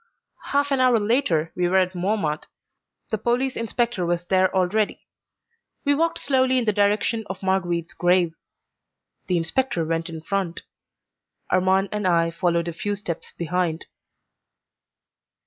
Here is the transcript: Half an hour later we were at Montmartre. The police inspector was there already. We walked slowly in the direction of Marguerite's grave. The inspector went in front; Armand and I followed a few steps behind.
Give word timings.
Half 0.45 0.71
an 0.71 0.79
hour 0.79 0.99
later 0.99 1.51
we 1.55 1.69
were 1.69 1.77
at 1.77 1.93
Montmartre. 1.93 2.47
The 3.11 3.19
police 3.19 3.55
inspector 3.55 4.03
was 4.03 4.25
there 4.25 4.51
already. 4.55 5.05
We 5.85 5.93
walked 5.93 6.17
slowly 6.17 6.57
in 6.57 6.65
the 6.65 6.73
direction 6.73 7.23
of 7.27 7.43
Marguerite's 7.43 7.93
grave. 7.93 8.33
The 9.27 9.37
inspector 9.37 9.85
went 9.85 10.09
in 10.09 10.21
front; 10.21 10.63
Armand 11.51 11.89
and 11.91 12.07
I 12.07 12.31
followed 12.31 12.67
a 12.67 12.73
few 12.73 12.95
steps 12.95 13.31
behind. 13.37 13.85